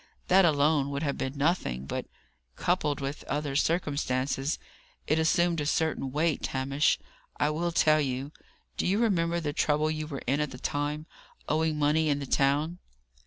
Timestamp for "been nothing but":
1.15-2.07